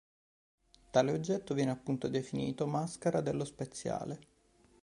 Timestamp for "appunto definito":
1.69-2.65